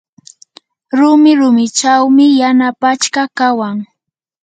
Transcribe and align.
rumi 0.97 1.31
rumichawmi 1.39 2.25
yana 2.41 2.67
pachka 2.81 3.23
kawan. 3.37 3.77